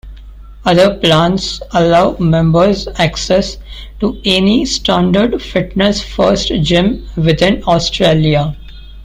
Other 0.65 0.95
plans 0.97 1.61
allow 1.73 2.17
members 2.17 2.87
access 2.95 3.57
to 3.99 4.19
any 4.25 4.65
standard 4.65 5.39
Fitness 5.39 6.01
First 6.03 6.47
gym 6.47 7.07
within 7.15 7.63
Australia. 7.67 8.55